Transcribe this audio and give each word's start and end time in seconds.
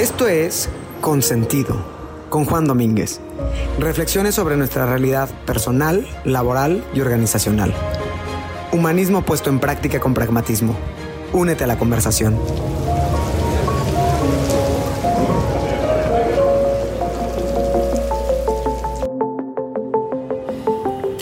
Esto 0.00 0.28
es 0.28 0.70
Consentido, 1.02 1.76
con 2.30 2.46
Juan 2.46 2.64
Domínguez. 2.64 3.20
Reflexiones 3.78 4.34
sobre 4.34 4.56
nuestra 4.56 4.86
realidad 4.86 5.28
personal, 5.44 6.08
laboral 6.24 6.82
y 6.94 7.02
organizacional. 7.02 7.74
Humanismo 8.72 9.20
puesto 9.26 9.50
en 9.50 9.60
práctica 9.60 10.00
con 10.00 10.14
pragmatismo. 10.14 10.74
Únete 11.34 11.64
a 11.64 11.66
la 11.66 11.76
conversación. 11.78 12.38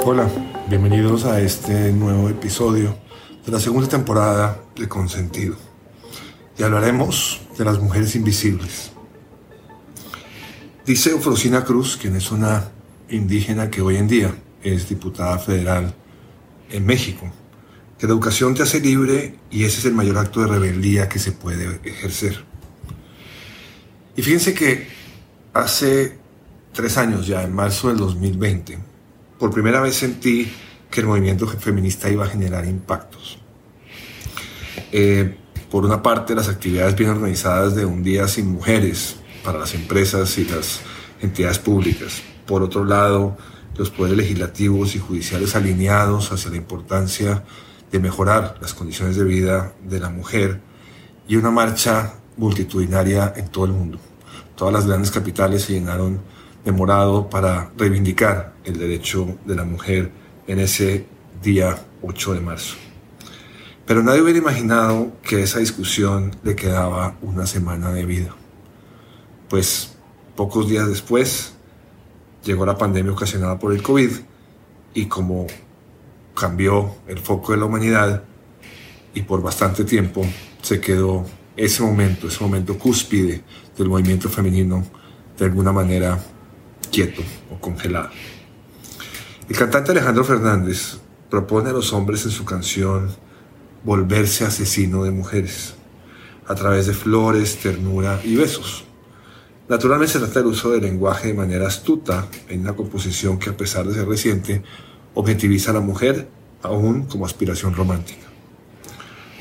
Hola, 0.05 0.29
bienvenidos 0.69 1.25
a 1.25 1.41
este 1.41 1.93
nuevo 1.93 2.29
episodio 2.29 2.95
de 3.45 3.51
la 3.51 3.59
segunda 3.59 3.89
temporada 3.89 4.61
de 4.77 4.89
Consentido. 4.89 5.57
Y 6.57 6.63
hablaremos 6.63 7.41
de 7.59 7.65
las 7.65 7.81
mujeres 7.81 8.15
invisibles. 8.15 8.93
Dice 10.87 11.11
Eufrosina 11.11 11.65
Cruz, 11.65 11.99
quien 12.01 12.17
es 12.17 12.31
una 12.31 12.71
indígena 13.11 13.69
que 13.69 13.83
hoy 13.83 13.97
en 13.97 14.09
día 14.09 14.35
es 14.63 14.89
diputada 14.89 15.39
federal 15.39 15.95
en 16.71 16.87
México, 16.87 17.31
que 17.99 18.07
la 18.07 18.13
educación 18.13 18.55
te 18.55 18.63
hace 18.63 18.81
libre 18.81 19.35
y 19.51 19.65
ese 19.65 19.81
es 19.81 19.85
el 19.87 19.95
mayor 19.95 20.19
acto 20.19 20.41
de 20.41 20.47
rebeldía 20.47 21.09
que 21.09 21.19
se 21.19 21.33
puede 21.33 21.81
ejercer. 21.85 22.45
Y 24.17 24.23
fíjense 24.23 24.55
que 24.55 24.87
hace 25.53 26.17
tres 26.73 26.97
años 26.97 27.27
ya, 27.27 27.43
en 27.43 27.53
marzo 27.53 27.89
del 27.89 27.99
2020, 27.99 28.79
por 29.39 29.51
primera 29.51 29.81
vez 29.81 29.97
sentí 29.97 30.51
que 30.91 31.01
el 31.01 31.07
movimiento 31.07 31.47
feminista 31.47 32.09
iba 32.09 32.25
a 32.25 32.29
generar 32.29 32.65
impactos. 32.65 33.39
Eh, 34.93 35.37
por 35.71 35.85
una 35.85 36.03
parte, 36.03 36.35
las 36.35 36.49
actividades 36.49 36.97
bien 36.97 37.11
organizadas 37.11 37.75
de 37.75 37.85
un 37.85 38.03
día 38.03 38.27
sin 38.27 38.51
mujeres 38.51 39.17
para 39.45 39.59
las 39.59 39.75
empresas 39.75 40.39
y 40.39 40.45
las 40.45 40.81
entidades 41.21 41.59
públicas. 41.59 42.23
Por 42.47 42.63
otro 42.63 42.85
lado, 42.85 43.37
los 43.77 43.91
poderes 43.91 44.17
legislativos 44.17 44.95
y 44.95 44.99
judiciales 44.99 45.55
alineados 45.55 46.33
hacia 46.33 46.51
la 46.51 46.57
importancia 46.57 47.45
de 47.93 47.99
mejorar 47.99 48.57
las 48.61 48.75
condiciones 48.75 49.17
de 49.17 49.25
vida 49.25 49.73
de 49.85 50.01
la 50.01 50.11
mujer 50.11 50.61
y 51.27 51.37
una 51.37 51.51
marcha 51.51 52.15
multitudinaria 52.37 53.35
en 53.37 53.49
todo 53.49 53.67
el 53.67 53.73
mundo. 53.73 53.99
Todas 54.57 54.73
las 54.73 54.87
grandes 54.87 55.11
capitales 55.11 55.63
se 55.63 55.75
llenaron 55.75 56.21
de 56.65 56.73
morado 56.73 57.29
para 57.29 57.71
reivindicar 57.77 58.55
el 58.65 58.79
derecho 58.79 59.39
de 59.45 59.55
la 59.55 59.65
mujer 59.65 60.11
en 60.47 60.59
ese 60.61 61.07
día 61.43 61.79
8 62.03 62.35
de 62.35 62.41
marzo. 62.41 62.88
Pero 63.89 64.03
nadie 64.03 64.21
hubiera 64.21 64.39
imaginado 64.39 65.13
que 65.23 65.43
esa 65.43 65.61
discusión 65.61 66.37
le 66.43 66.55
quedaba 66.55 67.17
una 67.23 67.47
semana 67.47 67.91
de 67.91 68.05
vida. 68.05 68.35
Pues 69.49 69.97
pocos 70.37 70.69
días 70.69 70.87
después 70.87 71.55
llegó 72.45 72.67
la 72.67 72.77
pandemia 72.77 73.13
ocasionada 73.13 73.59
por 73.59 73.73
el 73.73 73.83
COVID 73.83 74.11
y 74.93 75.07
como 75.07 75.47
cambió 76.35 76.97
el 77.07 77.19
foco 77.19 77.53
de 77.53 77.59
la 77.59 77.65
humanidad 77.65 78.25
y 79.15 79.23
por 79.23 79.41
bastante 79.41 79.85
tiempo 79.85 80.23
se 80.61 80.83
quedó 80.83 81.25
ese 81.57 81.83
momento, 81.83 82.29
ese 82.29 82.45
momento 82.45 82.79
cúspide 82.79 83.43
del 83.79 83.89
movimiento 83.89 84.29
femenino 84.29 84.85
de 85.39 85.47
alguna 85.47 85.73
manera 85.73 86.23
quieto 86.93 87.23
o 87.51 87.59
congelado. 87.59 88.11
El 89.49 89.57
cantante 89.57 89.93
Alejandro 89.93 90.25
Fernández 90.25 90.99
propone 91.31 91.71
a 91.71 91.73
los 91.73 91.91
hombres 91.95 92.27
en 92.27 92.33
su 92.33 92.45
canción 92.45 93.09
volverse 93.85 94.45
asesino 94.45 95.05
de 95.05 95.11
mujeres 95.11 95.75
a 96.47 96.55
través 96.55 96.87
de 96.87 96.95
flores, 96.95 97.59
ternura 97.59 98.21
y 98.25 98.37
besos. 98.37 98.85
Naturalmente 99.69 100.15
se 100.15 100.19
trata 100.19 100.41
del 100.41 100.49
uso 100.49 100.71
del 100.71 100.83
lenguaje 100.83 101.29
de 101.29 101.35
manera 101.35 101.69
astuta 101.69 102.27
en 102.49 102.61
una 102.61 102.75
composición 102.75 103.39
que 103.39 103.51
a 103.51 103.57
pesar 103.57 103.87
de 103.87 103.95
ser 103.95 104.09
reciente, 104.09 104.63
objetiviza 105.15 105.73
a 105.73 105.75
la 105.75 105.81
mujer 105.81 106.29
aún 106.63 107.05
como 107.05 107.27
aspiración 107.27 107.75
romántica. 107.75 108.27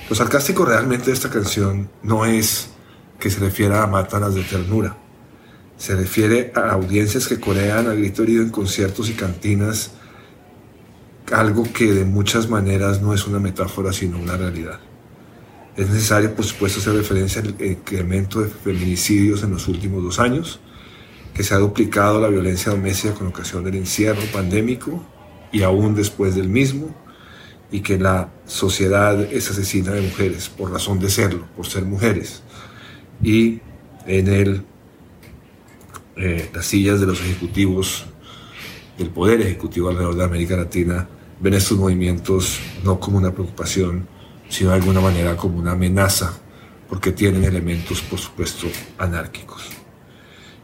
Lo 0.10 0.16
sarcástico 0.16 0.66
realmente 0.66 1.08
de 1.08 1.14
esta 1.14 1.30
canción 1.30 1.90
no 2.04 2.26
es 2.26 2.70
que 3.20 3.30
se 3.30 3.40
refiera 3.40 3.84
a 3.84 3.88
mátanas 3.88 4.36
de 4.36 4.44
ternura, 4.44 4.98
se 5.78 5.96
refiere 5.96 6.52
a 6.56 6.72
audiencias 6.72 7.28
que 7.28 7.40
corean 7.40 7.88
a 7.88 7.94
grito 7.94 8.24
herido 8.24 8.44
en 8.44 8.50
conciertos 8.50 9.10
y 9.10 9.14
cantinas, 9.14 9.92
algo 11.32 11.64
que 11.72 11.92
de 11.94 12.06
muchas 12.06 12.50
maneras 12.50 13.02
no 13.02 13.14
es 13.14 13.28
una 13.28 13.40
metáfora 13.40 13.94
sino 13.94 14.18
una 14.18 14.38
realidad. 14.38 14.80
Es 15.76 15.90
necesario, 15.90 16.34
por 16.34 16.46
supuesto, 16.46 16.80
hacer 16.80 16.94
referencia 16.94 17.42
al 17.42 17.56
incremento 17.64 18.42
de 18.42 18.50
feminicidios 18.50 19.44
en 19.44 19.52
los 19.52 19.68
últimos 19.68 20.04
dos 20.04 20.20
años, 20.20 20.60
que 21.34 21.44
se 21.44 21.54
ha 21.54 21.58
duplicado 21.58 22.20
la 22.20 22.30
violencia 22.30 22.72
doméstica 22.72 23.14
con 23.14 23.28
ocasión 23.28 23.64
del 23.64 23.76
encierro 23.76 24.24
pandémico 24.34 25.06
y 25.52 25.62
aún 25.62 25.94
después 25.94 26.34
del 26.34 26.50
mismo, 26.50 26.96
y 27.72 27.82
que 27.82 28.00
la 28.00 28.30
sociedad 28.46 29.22
es 29.22 29.52
asesina 29.52 29.92
de 29.92 30.02
mujeres 30.02 30.50
por 30.50 30.72
razón 30.72 31.00
de 31.00 31.10
serlo, 31.10 31.46
por 31.56 31.68
ser 31.68 31.84
mujeres. 31.84 32.42
Y 33.22 33.60
en 34.08 34.28
el 34.28 34.64
eh, 36.20 36.50
las 36.52 36.66
sillas 36.66 37.00
de 37.00 37.06
los 37.06 37.22
ejecutivos, 37.22 38.06
del 38.98 39.12
poder 39.12 39.42
ejecutivo 39.42 39.90
alrededor 39.90 40.16
de 40.16 40.24
América 40.24 40.58
Latina, 40.58 41.08
ven 41.40 41.54
estos 41.54 41.78
movimientos 41.78 42.60
no 42.84 43.00
como 43.00 43.18
una 43.18 43.32
preocupación, 43.32 44.08
sino 44.50 44.70
de 44.72 44.76
alguna 44.78 45.02
manera 45.02 45.36
como 45.36 45.60
una 45.60 45.72
amenaza, 45.72 46.34
porque 46.90 47.12
tienen 47.12 47.44
elementos, 47.44 48.02
por 48.02 48.20
supuesto, 48.20 48.68
anárquicos. 48.98 49.64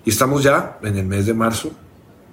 Y 0.05 0.09
estamos 0.09 0.43
ya 0.43 0.79
en 0.83 0.97
el 0.97 1.05
mes 1.05 1.25
de 1.25 1.33
marzo, 1.33 1.71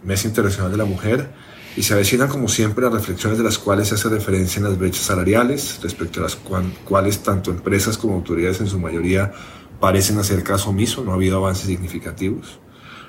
mes 0.02 0.24
internacional 0.24 0.70
de 0.70 0.78
la 0.78 0.84
mujer, 0.84 1.30
y 1.76 1.82
se 1.82 1.94
avecinan 1.94 2.28
como 2.28 2.48
siempre 2.48 2.84
las 2.84 2.92
reflexiones 2.92 3.38
de 3.38 3.44
las 3.44 3.58
cuales 3.58 3.88
se 3.88 3.94
hace 3.94 4.08
referencia 4.08 4.58
en 4.58 4.64
las 4.64 4.78
brechas 4.78 5.04
salariales, 5.04 5.78
respecto 5.82 6.20
a 6.20 6.24
las 6.24 6.36
cuales 6.84 7.22
tanto 7.22 7.50
empresas 7.50 7.96
como 7.96 8.14
autoridades 8.14 8.60
en 8.60 8.66
su 8.66 8.78
mayoría 8.78 9.32
parecen 9.78 10.18
hacer 10.18 10.42
caso 10.42 10.70
omiso, 10.70 11.04
no 11.04 11.12
ha 11.12 11.14
habido 11.14 11.38
avances 11.38 11.66
significativos 11.66 12.60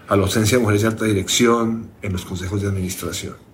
a 0.07 0.15
la 0.17 0.23
ausencia 0.23 0.57
de 0.57 0.61
mujeres 0.61 0.81
de 0.81 0.89
alta 0.89 1.05
dirección 1.05 1.89
en 2.01 2.11
los 2.11 2.25
consejos 2.25 2.61
de 2.61 2.67
administración. 2.67 3.50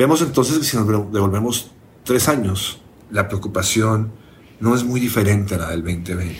Vemos 0.00 0.22
entonces 0.22 0.56
que 0.56 0.64
si 0.64 0.78
nos 0.78 0.86
devolvemos 1.12 1.72
tres 2.04 2.30
años, 2.30 2.80
la 3.10 3.28
preocupación 3.28 4.10
no 4.58 4.74
es 4.74 4.82
muy 4.82 4.98
diferente 4.98 5.56
a 5.56 5.58
la 5.58 5.70
del 5.72 5.82
2020. 5.82 6.36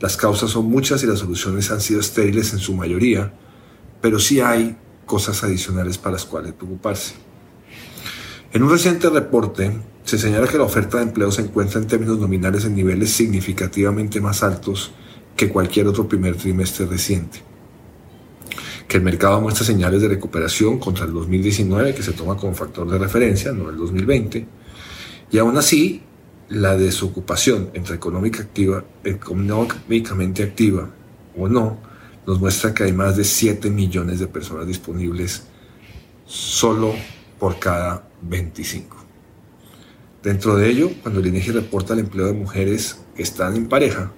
Las 0.00 0.16
causas 0.16 0.50
son 0.50 0.66
muchas 0.66 1.00
y 1.04 1.06
las 1.06 1.20
soluciones 1.20 1.70
han 1.70 1.80
sido 1.80 2.00
estériles 2.00 2.52
en 2.52 2.58
su 2.58 2.74
mayoría, 2.74 3.32
pero 4.00 4.18
sí 4.18 4.40
hay 4.40 4.76
cosas 5.06 5.44
adicionales 5.44 5.98
para 5.98 6.14
las 6.14 6.24
cuales 6.24 6.52
preocuparse. 6.54 7.14
En 8.52 8.64
un 8.64 8.70
reciente 8.70 9.08
reporte 9.08 9.70
se 10.02 10.18
señala 10.18 10.48
que 10.48 10.58
la 10.58 10.64
oferta 10.64 10.96
de 10.96 11.04
empleo 11.04 11.30
se 11.30 11.42
encuentra 11.42 11.80
en 11.80 11.86
términos 11.86 12.18
nominales 12.18 12.64
en 12.64 12.74
niveles 12.74 13.12
significativamente 13.12 14.20
más 14.20 14.42
altos 14.42 14.90
que 15.36 15.48
cualquier 15.48 15.86
otro 15.86 16.08
primer 16.08 16.34
trimestre 16.34 16.86
reciente 16.86 17.53
el 18.96 19.02
mercado 19.02 19.40
muestra 19.40 19.64
señales 19.64 20.02
de 20.02 20.08
recuperación 20.08 20.78
contra 20.78 21.04
el 21.04 21.12
2019, 21.12 21.94
que 21.94 22.02
se 22.02 22.12
toma 22.12 22.36
como 22.36 22.54
factor 22.54 22.88
de 22.88 22.98
referencia, 22.98 23.52
no 23.52 23.68
el 23.70 23.76
2020, 23.76 24.46
y 25.32 25.38
aún 25.38 25.56
así 25.56 26.02
la 26.48 26.76
desocupación 26.76 27.70
entre 27.74 27.96
económica 27.96 28.42
activa, 28.42 28.84
económicamente 29.02 30.42
activa 30.42 30.90
o 31.36 31.48
no, 31.48 31.78
nos 32.26 32.40
muestra 32.40 32.72
que 32.72 32.84
hay 32.84 32.92
más 32.92 33.16
de 33.16 33.24
7 33.24 33.70
millones 33.70 34.20
de 34.20 34.28
personas 34.28 34.66
disponibles 34.66 35.44
solo 36.24 36.94
por 37.38 37.58
cada 37.58 38.08
25. 38.22 38.96
Dentro 40.22 40.56
de 40.56 40.70
ello, 40.70 40.90
cuando 41.02 41.20
el 41.20 41.26
INEGI 41.26 41.50
reporta 41.50 41.94
el 41.94 42.00
empleo 42.00 42.26
de 42.26 42.32
mujeres 42.32 43.00
que 43.14 43.22
están 43.22 43.56
en 43.56 43.68
pareja, 43.68 44.12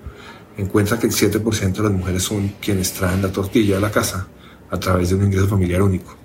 encuentra 0.57 0.99
que 0.99 1.07
el 1.07 1.13
7% 1.13 1.73
de 1.73 1.83
las 1.83 1.93
mujeres 1.93 2.23
son 2.23 2.49
quienes 2.61 2.93
traen 2.93 3.23
la 3.23 3.33
tortilla 3.33 3.79
a 3.79 3.81
la 3.81 3.91
casa 3.91 4.29
a 4.71 4.79
través 4.79 5.11
de 5.11 5.17
un 5.17 5.25
ingreso 5.25 5.49
familiar 5.49 5.83
único 5.83 6.17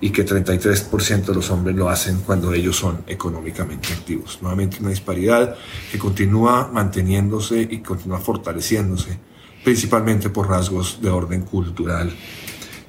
y 0.00 0.10
que 0.10 0.26
33% 0.26 1.24
de 1.24 1.34
los 1.34 1.50
hombres 1.50 1.74
lo 1.74 1.88
hacen 1.88 2.20
cuando 2.20 2.52
ellos 2.52 2.76
son 2.76 3.02
económicamente 3.06 3.92
activos. 3.92 4.38
Nuevamente 4.42 4.78
una 4.80 4.90
disparidad 4.90 5.56
que 5.90 5.98
continúa 5.98 6.70
manteniéndose 6.72 7.66
y 7.70 7.78
continúa 7.78 8.18
fortaleciéndose, 8.18 9.18
principalmente 9.64 10.28
por 10.28 10.48
rasgos 10.48 11.00
de 11.00 11.08
orden 11.08 11.42
cultural 11.42 12.12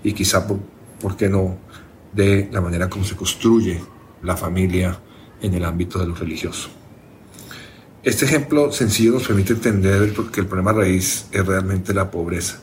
y 0.03 0.13
quizá 0.13 0.45
por, 0.45 0.59
¿por 0.99 1.15
qué 1.15 1.29
no?, 1.29 1.57
de 2.13 2.49
la 2.51 2.61
manera 2.61 2.89
como 2.89 3.05
se 3.05 3.15
construye 3.15 3.81
la 4.23 4.35
familia 4.35 4.99
en 5.41 5.53
el 5.53 5.63
ámbito 5.63 5.99
de 5.99 6.07
lo 6.07 6.15
religioso. 6.15 6.69
Este 8.03 8.25
ejemplo 8.25 8.71
sencillo 8.71 9.13
nos 9.13 9.27
permite 9.27 9.53
entender 9.53 10.13
que 10.31 10.41
el 10.41 10.47
problema 10.47 10.73
raíz 10.73 11.27
es 11.31 11.45
realmente 11.45 11.93
la 11.93 12.09
pobreza 12.09 12.61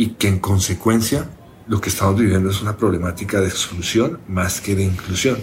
y 0.00 0.14
que 0.14 0.28
en 0.28 0.38
consecuencia 0.38 1.28
lo 1.66 1.78
que 1.78 1.90
estamos 1.90 2.18
viviendo 2.18 2.48
es 2.48 2.62
una 2.62 2.74
problemática 2.74 3.38
de 3.38 3.48
exclusión 3.48 4.18
más 4.28 4.62
que 4.62 4.74
de 4.74 4.82
inclusión, 4.82 5.36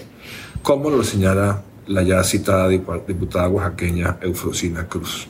como 0.64 0.90
lo 0.90 1.04
señala 1.04 1.62
la 1.86 2.02
ya 2.02 2.24
citada 2.24 2.68
diputada 2.68 3.50
oaxaqueña 3.50 4.18
Eufrosina 4.20 4.88
Cruz. 4.88 5.28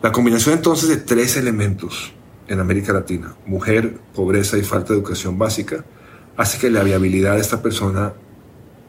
La 0.00 0.12
combinación 0.12 0.54
entonces 0.54 0.88
de 0.88 0.96
tres 0.96 1.36
elementos 1.36 2.14
en 2.48 2.58
América 2.58 2.94
Latina, 2.94 3.34
mujer, 3.44 3.98
pobreza 4.14 4.56
y 4.56 4.62
falta 4.62 4.94
de 4.94 5.00
educación 5.00 5.38
básica, 5.38 5.84
hace 6.38 6.56
que 6.56 6.70
la 6.70 6.82
viabilidad 6.84 7.34
de 7.34 7.42
esta 7.42 7.60
persona 7.60 8.14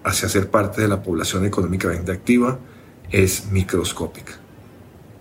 hacia 0.05 0.29
ser 0.29 0.49
parte 0.49 0.81
de 0.81 0.87
la 0.87 1.03
población 1.03 1.43
económicamente 1.43 2.13
activa 2.13 2.59
es 3.11 3.51
microscópica. 3.51 4.44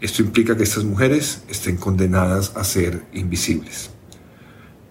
Esto 0.05 0.21
implica 0.21 0.55
que 0.55 0.65
estas 0.65 0.85
mujeres 0.85 1.45
estén 1.49 1.79
condenadas 1.79 2.53
a 2.57 2.63
ser 2.63 3.07
invisibles. 3.15 3.89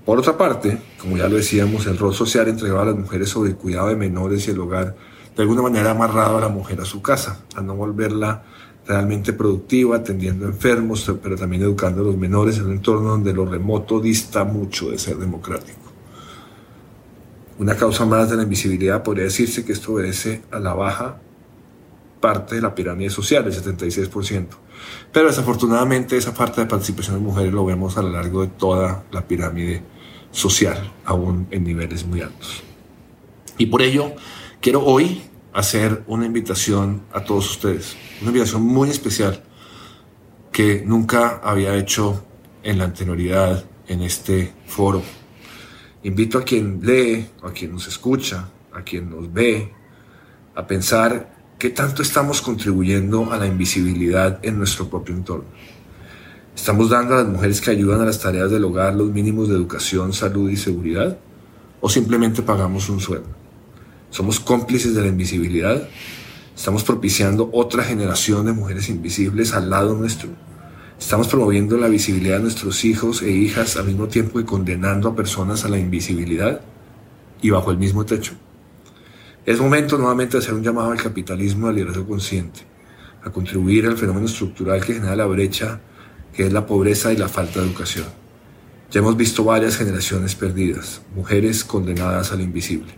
Por 0.07 0.18
otra 0.18 0.36
parte, 0.39 0.80
como 1.00 1.18
ya 1.18 1.30
lo 1.30 1.36
decíamos, 1.36 1.86
el 1.86 2.00
rol 2.00 2.15
social 2.15 2.48
entregado 2.48 2.81
a 2.81 2.86
las 2.86 2.95
mujeres 2.95 3.30
sobre 3.30 3.51
el 3.51 3.56
cuidado 3.56 3.89
de 3.89 3.95
menores 3.95 4.48
y 4.48 4.50
el 4.50 4.60
hogar, 4.60 4.95
de 5.36 5.44
alguna 5.44 5.62
manera 5.62 5.92
amarrado 5.92 6.39
a 6.39 6.42
la 6.42 6.50
mujer 6.50 6.81
a 6.81 6.86
su 6.86 7.04
casa, 7.04 7.44
a 7.54 7.62
no 7.62 7.75
volverla 7.75 8.44
realmente 8.88 9.33
productiva, 9.33 9.98
atendiendo 9.98 10.48
enfermos, 10.48 11.07
pero 11.21 11.36
también 11.36 11.62
educando 11.62 12.01
a 12.01 12.06
los 12.06 12.18
menores 12.18 12.57
en 12.57 12.65
un 12.65 12.71
entorno 12.71 13.10
donde 13.10 13.33
lo 13.33 13.45
remoto 13.45 14.00
dista 14.00 14.44
mucho 14.45 14.89
de 14.89 14.98
ser 14.98 15.18
democrático. 15.18 15.92
Una 17.60 17.75
causa 17.77 18.04
más 18.07 18.31
de 18.31 18.38
la 18.38 18.42
invisibilidad 18.42 19.04
podría 19.04 19.25
decirse 19.25 19.63
que 19.63 19.74
esto 19.74 19.94
obedece 19.94 20.42
a 20.50 20.57
la 20.57 20.74
baja 20.74 21.19
parte 22.19 22.56
de 22.56 22.62
la 22.62 22.74
pirámide 22.74 23.12
social, 23.12 23.45
el 23.45 23.54
76%. 23.54 24.62
Pero 25.12 25.28
desafortunadamente 25.28 26.18
esa 26.18 26.34
parte 26.34 26.62
de 26.62 26.68
participación 26.68 27.18
de 27.18 27.22
mujeres 27.22 27.54
lo 27.54 27.66
vemos 27.66 27.98
a 27.98 28.02
lo 28.02 28.10
largo 28.10 28.42
de 28.42 28.48
toda 28.48 29.04
la 29.12 29.28
pirámide 29.28 29.84
social, 30.32 30.92
aún 31.06 31.48
en 31.52 31.64
niveles 31.64 32.06
muy 32.06 32.22
altos. 32.22 32.64
Y 33.58 33.68
por 33.68 33.82
ello, 33.82 34.14
quiero 34.60 34.84
hoy 34.84 35.22
hacer 35.54 36.04
una 36.08 36.26
invitación 36.26 37.04
a 37.14 37.24
todos 37.24 37.50
ustedes, 37.52 37.96
una 38.22 38.32
invitación 38.32 38.64
muy 38.64 38.90
especial 38.90 39.44
que 40.52 40.84
nunca 40.86 41.42
había 41.44 41.76
hecho 41.76 42.26
en 42.64 42.80
la 42.80 42.86
anterioridad 42.86 43.64
en 43.88 44.02
este 44.02 44.54
foro. 44.66 45.02
Invito 46.04 46.40
a 46.40 46.44
quien 46.44 46.80
lee, 46.82 47.30
a 47.44 47.52
quien 47.52 47.72
nos 47.72 47.88
escucha, 47.88 48.50
a 48.74 48.82
quien 48.82 49.10
nos 49.10 49.32
ve, 49.32 49.72
a 50.56 50.66
pensar 50.66 51.33
qué 51.63 51.69
tanto 51.69 52.01
estamos 52.01 52.42
contribuyendo 52.42 53.31
a 53.31 53.38
la 53.38 53.48
invisibilidad 53.48 54.38
en 54.44 54.57
nuestro 54.57 54.89
propio 54.89 55.15
entorno. 55.15 55.45
¿Estamos 56.54 56.89
dando 56.89 57.13
a 57.13 57.19
las 57.19 57.27
mujeres 57.27 57.62
que 57.62 57.71
ayudan 57.71 58.01
a 58.01 58.06
las 58.06 58.19
tareas 58.19 58.51
del 58.51 58.65
hogar 58.65 58.94
los 58.94 59.10
mínimos 59.12 59.48
de 59.48 59.56
educación, 59.56 60.12
salud 60.12 60.50
y 60.50 60.57
seguridad? 60.57 61.18
¿O 61.80 61.88
simplemente 61.88 62.42
pagamos 62.42 62.89
un 62.89 63.00
sueldo? 63.00 63.30
¿Somos 64.10 64.42
cómplices 64.42 64.94
de 64.94 65.04
la 65.04 65.07
invisibilidad? 65.07 65.88
¿Estamos 66.54 66.83
propiciando 66.83 67.50
otra 67.54 67.81
generación 67.86 68.45
de 68.45 68.51
mujeres 68.51 68.89
invisibles 68.89 69.54
al 69.54 69.69
lado 69.69 69.95
nuestro? 69.95 70.31
¿Estamos 71.00 71.30
promoviendo 71.30 71.77
la 71.77 71.88
visibilidad 71.88 72.39
de 72.39 72.44
nuestros 72.44 72.83
hijos 72.83 73.21
e 73.21 73.31
hijas 73.31 73.77
al 73.77 73.86
mismo 73.86 74.10
tiempo 74.10 74.38
que 74.38 74.44
condenando 74.44 75.07
a 75.07 75.15
personas 75.15 75.63
a 75.63 75.69
la 75.69 75.80
invisibilidad 75.80 76.60
y 77.42 77.51
bajo 77.51 77.71
el 77.71 77.77
mismo 77.77 78.06
techo? 78.06 78.33
Es 79.45 79.60
momento 79.60 79.98
nuevamente 79.98 80.38
de 80.38 80.44
hacer 80.44 80.54
un 80.54 80.63
llamado 80.63 80.92
al 80.92 81.01
capitalismo 81.01 81.68
al 81.68 81.75
liderazgo 81.75 82.07
consciente, 82.07 82.62
a 83.24 83.30
contribuir 83.30 83.86
al 83.86 83.98
fenómeno 83.98 84.25
estructural 84.25 84.80
que 84.80 84.94
genera 84.94 85.18
la 85.18 85.25
brecha 85.25 85.81
que 86.34 86.48
es 86.48 86.54
la 86.54 86.66
pobreza 86.66 87.12
y 87.12 87.18
la 87.18 87.28
falta 87.28 87.60
de 87.60 87.68
educación. 87.68 88.06
Ya 88.90 89.01
hemos 89.01 89.18
visto 89.18 89.44
varias 89.44 89.75
generaciones 89.75 90.36
perdidas, 90.36 91.01
mujeres 91.13 91.66
condenadas 91.66 92.31
al 92.31 92.40
invisible. 92.40 92.94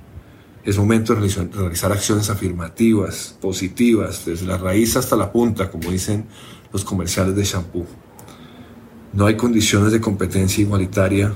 Es 0.64 0.78
momento 0.78 1.16
de 1.16 1.28
realizar 1.52 1.92
acciones 1.92 2.30
afirmativas, 2.30 3.36
positivas, 3.42 4.24
desde 4.26 4.46
la 4.46 4.58
raíz 4.58 4.96
hasta 4.98 5.16
la 5.16 5.32
punta, 5.32 5.72
como 5.72 5.90
dicen 5.90 6.26
los 6.72 6.86
comerciales 6.86 7.36
de 7.36 7.44
shampoo. 7.44 7.88
No 9.14 9.26
hay 9.26 9.36
condiciones 9.36 9.92
de 9.92 10.00
competencia 10.00 10.62
igualitaria, 10.62 11.34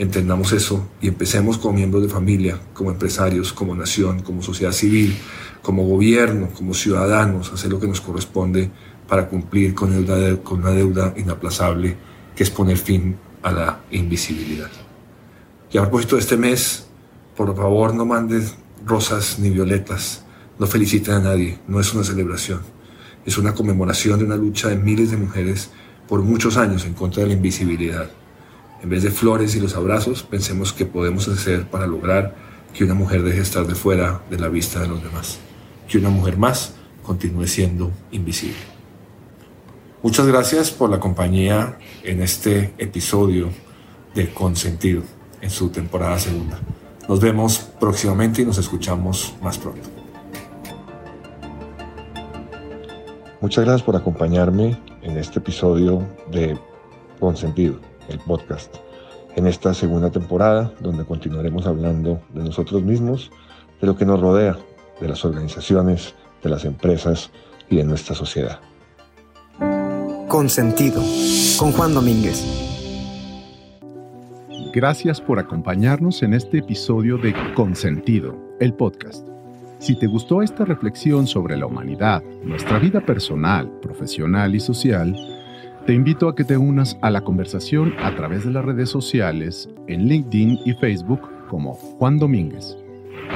entendamos 0.00 0.52
eso 0.52 0.88
y 1.02 1.08
empecemos 1.08 1.58
como 1.58 1.74
miembros 1.74 2.02
de 2.02 2.08
familia, 2.08 2.58
como 2.72 2.90
empresarios, 2.90 3.52
como 3.52 3.76
nación, 3.76 4.22
como 4.22 4.42
sociedad 4.42 4.72
civil, 4.72 5.14
como 5.60 5.84
gobierno, 5.84 6.48
como 6.54 6.72
ciudadanos, 6.72 7.52
hacer 7.52 7.70
lo 7.70 7.78
que 7.78 7.86
nos 7.86 8.00
corresponde 8.00 8.70
para 9.06 9.28
cumplir 9.28 9.74
con, 9.74 9.90
con 10.42 10.60
una 10.60 10.70
deuda 10.70 11.12
inaplazable 11.18 11.96
que 12.34 12.42
es 12.42 12.48
poner 12.48 12.78
fin 12.78 13.14
a 13.42 13.52
la 13.52 13.80
invisibilidad. 13.90 14.70
Y 15.70 15.76
a 15.76 15.82
propósito 15.82 16.16
de 16.16 16.22
este 16.22 16.38
mes, 16.38 16.86
por 17.36 17.54
favor 17.54 17.94
no 17.94 18.06
mandes 18.06 18.54
rosas 18.86 19.38
ni 19.38 19.50
violetas, 19.50 20.24
no 20.58 20.66
feliciten 20.66 21.12
a 21.12 21.20
nadie, 21.20 21.58
no 21.68 21.78
es 21.78 21.92
una 21.92 22.04
celebración, 22.04 22.62
es 23.26 23.36
una 23.36 23.54
conmemoración 23.54 24.18
de 24.18 24.24
una 24.24 24.36
lucha 24.36 24.68
de 24.68 24.76
miles 24.76 25.10
de 25.10 25.18
mujeres 25.18 25.70
por 26.08 26.22
muchos 26.22 26.56
años 26.56 26.86
en 26.86 26.94
contra 26.94 27.22
de 27.22 27.28
la 27.28 27.34
invisibilidad. 27.34 28.10
En 28.82 28.88
vez 28.88 29.02
de 29.02 29.10
flores 29.10 29.54
y 29.56 29.60
los 29.60 29.76
abrazos, 29.76 30.22
pensemos 30.22 30.72
qué 30.72 30.86
podemos 30.86 31.28
hacer 31.28 31.68
para 31.68 31.86
lograr 31.86 32.34
que 32.72 32.84
una 32.84 32.94
mujer 32.94 33.22
deje 33.22 33.36
de 33.36 33.42
estar 33.42 33.66
de 33.66 33.74
fuera 33.74 34.22
de 34.30 34.38
la 34.38 34.48
vista 34.48 34.80
de 34.80 34.88
los 34.88 35.02
demás, 35.02 35.38
que 35.88 35.98
una 35.98 36.08
mujer 36.08 36.38
más 36.38 36.74
continúe 37.02 37.46
siendo 37.46 37.90
invisible. 38.10 38.56
Muchas 40.02 40.26
gracias 40.26 40.70
por 40.70 40.88
la 40.88 40.98
compañía 40.98 41.78
en 42.04 42.22
este 42.22 42.72
episodio 42.78 43.50
de 44.14 44.32
Consentido 44.32 45.02
en 45.42 45.50
su 45.50 45.68
temporada 45.68 46.18
segunda. 46.18 46.58
Nos 47.06 47.20
vemos 47.20 47.58
próximamente 47.78 48.42
y 48.42 48.46
nos 48.46 48.56
escuchamos 48.56 49.34
más 49.42 49.58
pronto. 49.58 49.88
Muchas 53.42 53.64
gracias 53.64 53.82
por 53.82 53.96
acompañarme 53.96 54.78
en 55.02 55.18
este 55.18 55.38
episodio 55.38 56.06
de 56.30 56.58
Consentido, 57.18 57.80
el 58.10 58.18
podcast, 58.18 58.76
en 59.36 59.46
esta 59.46 59.72
segunda 59.74 60.10
temporada 60.10 60.72
donde 60.80 61.04
continuaremos 61.04 61.66
hablando 61.66 62.20
de 62.34 62.44
nosotros 62.44 62.82
mismos, 62.82 63.30
de 63.80 63.86
lo 63.86 63.96
que 63.96 64.04
nos 64.04 64.20
rodea, 64.20 64.58
de 65.00 65.08
las 65.08 65.24
organizaciones, 65.24 66.14
de 66.42 66.50
las 66.50 66.64
empresas 66.64 67.30
y 67.68 67.76
de 67.76 67.84
nuestra 67.84 68.14
sociedad. 68.14 68.60
Consentido, 70.28 71.02
con 71.58 71.72
Juan 71.72 71.94
Domínguez. 71.94 72.44
Gracias 74.72 75.20
por 75.20 75.38
acompañarnos 75.38 76.22
en 76.22 76.34
este 76.34 76.58
episodio 76.58 77.18
de 77.18 77.34
Consentido, 77.54 78.36
el 78.60 78.72
podcast. 78.72 79.26
Si 79.80 79.98
te 79.98 80.06
gustó 80.06 80.42
esta 80.42 80.64
reflexión 80.64 81.26
sobre 81.26 81.56
la 81.56 81.66
humanidad, 81.66 82.22
nuestra 82.44 82.78
vida 82.78 83.00
personal, 83.00 83.68
profesional 83.80 84.54
y 84.54 84.60
social, 84.60 85.16
te 85.86 85.94
invito 85.94 86.28
a 86.28 86.34
que 86.34 86.44
te 86.44 86.56
unas 86.56 86.98
a 87.00 87.10
la 87.10 87.22
conversación 87.22 87.94
a 88.00 88.14
través 88.14 88.44
de 88.44 88.52
las 88.52 88.64
redes 88.64 88.90
sociales 88.90 89.68
en 89.86 90.06
LinkedIn 90.06 90.58
y 90.64 90.74
Facebook 90.74 91.20
como 91.48 91.74
Juan 91.74 92.18
Domínguez, 92.18 92.76